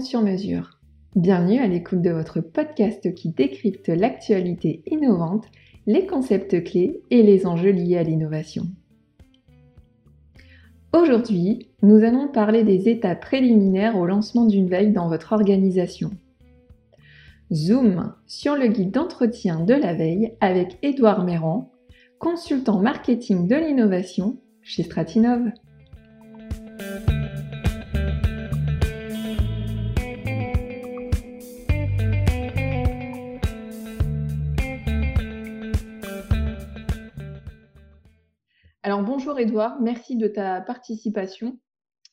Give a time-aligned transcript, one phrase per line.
[0.00, 0.80] Sur mesure.
[1.14, 5.46] Bienvenue à l'écoute de votre podcast qui décrypte l'actualité innovante,
[5.86, 8.64] les concepts clés et les enjeux liés à l'innovation.
[10.92, 16.10] Aujourd'hui, nous allons parler des étapes préliminaires au lancement d'une veille dans votre organisation.
[17.52, 21.70] Zoom sur le guide d'entretien de la veille avec Édouard Méran,
[22.18, 25.52] consultant marketing de l'innovation chez Stratinov.
[38.84, 41.60] Alors bonjour Edouard, merci de ta participation.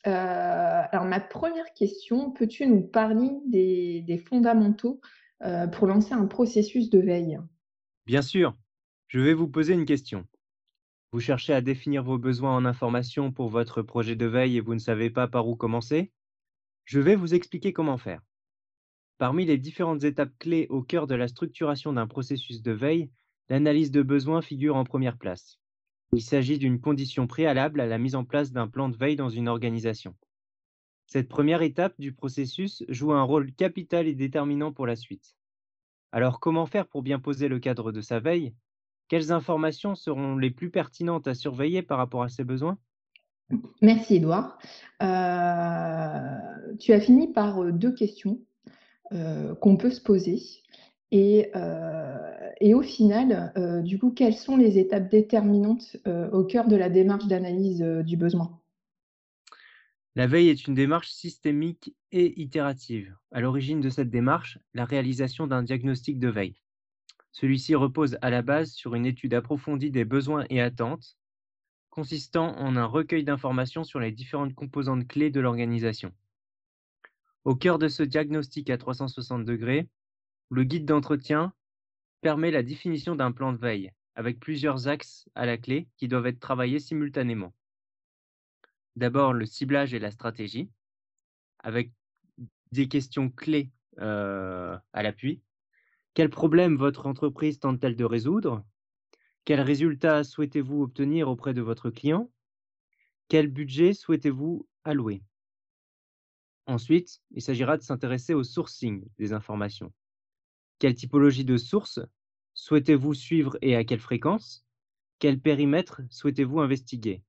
[0.05, 5.01] Euh, alors ma première question, peux-tu nous parler des, fondamentaux
[5.41, 7.39] euh, pour lancer un processus de veille?
[8.05, 8.55] Bien sûr,
[9.07, 10.25] je vais vous poser une question.
[11.11, 14.75] Vous cherchez à définir vos besoins en information pour votre projet de veille et vous
[14.75, 16.11] ne savez pas par où commencer?
[16.85, 18.21] Je vais vous expliquer comment faire.
[19.17, 23.09] Parmi les différentes étapes clés au cœur de la structuration d'un processus de veille,
[23.49, 25.59] l'analyse de besoins figure en première place.
[26.11, 29.29] Il s'agit d'une condition préalable à la mise en place d'un plan de veille dans
[29.29, 30.15] une organisation.
[31.05, 35.35] Cette première étape du processus joue un rôle capital et déterminant pour la suite.
[36.11, 38.53] Alors comment faire pour bien poser le cadre de sa veille?
[39.07, 42.77] Quelles informations seront les plus pertinentes à surveiller par rapport à ses besoins?
[43.81, 44.59] Merci Edouard.
[45.01, 48.39] Euh, tu as fini par euh, deux questions
[49.11, 50.39] euh, qu'on peut se poser.
[51.11, 51.51] Et,
[52.59, 56.75] et au final, euh, du coup, quelles sont les étapes déterminantes euh, au cœur de
[56.75, 58.59] la démarche d'analyse euh, du besoin?
[60.15, 63.15] La veille est une démarche systémique et itérative.
[63.31, 66.61] À l'origine de cette démarche, la réalisation d'un diagnostic de veille.
[67.31, 71.15] Celui-ci repose à la base sur une étude approfondie des besoins et attentes,
[71.89, 76.11] consistant en un recueil d'informations sur les différentes composantes clés de l'organisation.
[77.45, 79.87] Au cœur de ce diagnostic à 360 degrés,
[80.49, 81.53] le guide d'entretien
[82.21, 86.27] permet la définition d'un plan de veille, avec plusieurs axes à la clé qui doivent
[86.27, 87.53] être travaillés simultanément.
[88.95, 90.69] D'abord, le ciblage et la stratégie,
[91.59, 91.91] avec
[92.71, 95.41] des questions clés euh, à l'appui.
[96.13, 98.65] Quels problèmes votre entreprise tente-t-elle de résoudre?
[99.45, 102.29] Quels résultats souhaitez-vous obtenir auprès de votre client?
[103.29, 105.23] Quel budget souhaitez-vous allouer?
[106.65, 109.91] Ensuite, il s'agira de s'intéresser au sourcing des informations.
[110.79, 111.99] Quelle typologie de sources
[112.55, 114.65] souhaitez-vous suivre et à quelle fréquence?
[115.19, 117.23] Quel périmètre souhaitez-vous investiguer?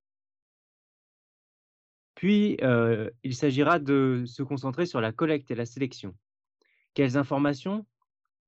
[2.15, 6.15] Puis, euh, il s'agira de se concentrer sur la collecte et la sélection.
[6.95, 7.87] Quelles informations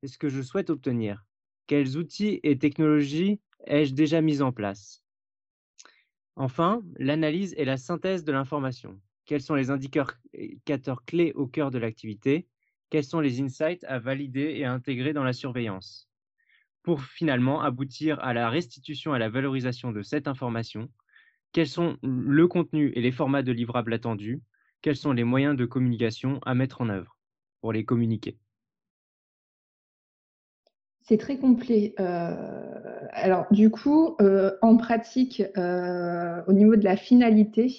[0.02, 1.24] est-ce que je souhaite obtenir?
[1.66, 5.04] Quels outils et technologies ai-je déjà mis en place?
[6.36, 9.00] Enfin, l'analyse et la synthèse de l'information.
[9.24, 12.48] Quels sont les indicateurs clés au cœur de l'activité?
[12.92, 16.10] Quels sont les insights à valider et à intégrer dans la surveillance
[16.82, 20.91] pour finalement aboutir à la restitution et à la valorisation de cette information
[21.53, 24.42] Quels sont le contenu et les formats de livrables attendus
[24.82, 27.16] Quels sont les moyens de communication à mettre en œuvre
[27.62, 28.36] pour les communiquer?
[31.00, 31.94] C'est très complet.
[31.98, 37.74] Euh, alors, du coup, euh, en pratique, euh, au niveau de la finalité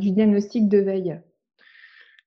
[0.00, 1.20] du diagnostic de veille,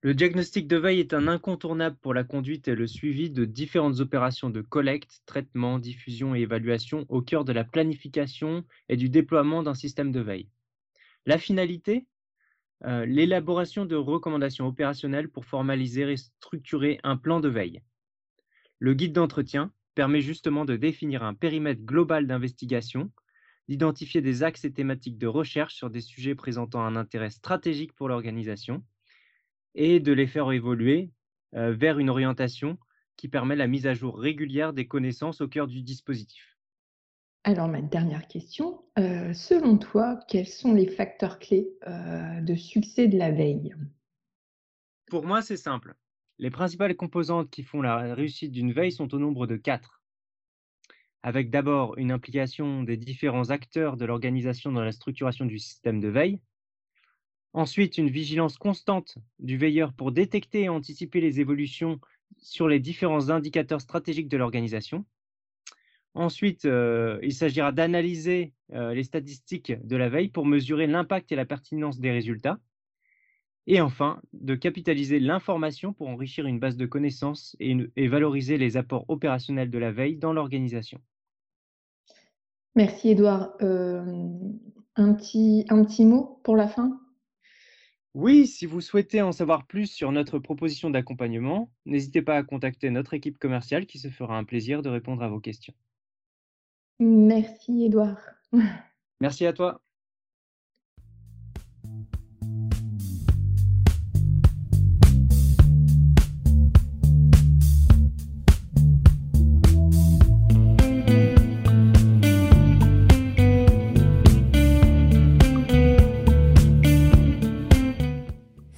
[0.01, 3.99] le diagnostic de veille est un incontournable pour la conduite et le suivi de différentes
[3.99, 9.61] opérations de collecte, traitement, diffusion et évaluation au cœur de la planification et du déploiement
[9.61, 10.47] d'un système de veille.
[11.25, 12.07] La finalité
[12.85, 17.81] euh, L'élaboration de recommandations opérationnelles pour formaliser et structurer un plan de veille.
[18.79, 23.11] Le guide d'entretien permet justement de définir un périmètre global d'investigation,
[23.67, 28.07] d'identifier des axes et thématiques de recherche sur des sujets présentant un intérêt stratégique pour
[28.07, 28.81] l'organisation,
[29.75, 31.11] et de les faire évoluer
[31.53, 32.77] vers une orientation
[33.17, 36.57] qui permet la mise à jour régulière des connaissances au cœur du dispositif.
[37.43, 43.31] Alors, ma dernière question, selon toi, quels sont les facteurs clés de succès de la
[43.31, 43.73] veille?
[45.07, 45.95] Pour moi, c'est simple.
[46.37, 50.01] Les principales composantes qui font la réussite d'une veille sont au nombre de quatre.
[51.23, 56.07] Avec d'abord une implication des différents acteurs de l'organisation dans la structuration du système de
[56.07, 56.39] veille,
[57.53, 61.99] Ensuite, une vigilance constante du veilleur pour détecter et anticiper les évolutions
[62.37, 65.05] sur les différents indicateurs stratégiques de l'organisation.
[66.13, 71.35] Ensuite, euh, il s'agira d'analyser euh, les statistiques de la veille pour mesurer l'impact et
[71.35, 72.59] la pertinence des résultats.
[73.67, 79.05] Et enfin, de capitaliser l'information pour enrichir une base de connaissances et, valoriser les apports
[79.09, 80.99] opérationnels de la veille dans l'organisation.
[82.75, 83.51] Merci Edouard.
[83.61, 84.03] Euh,
[84.95, 86.99] un, petit, un petit mot pour la fin?
[88.15, 92.89] Oui, si vous souhaitez en savoir plus sur notre proposition d'accompagnement, n'hésitez pas à contacter
[92.89, 95.75] notre équipe commerciale qui se fera un plaisir de répondre à vos questions.
[96.99, 98.19] Merci Edouard.
[99.21, 99.81] Merci à toi.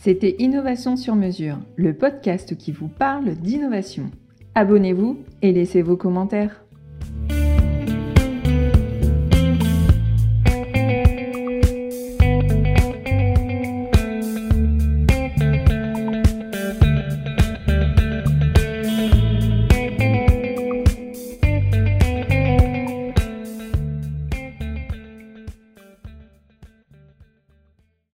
[0.03, 4.09] C'était Innovation sur mesure, le podcast qui vous parle d'innovation.
[4.55, 6.63] Abonnez-vous et laissez vos commentaires.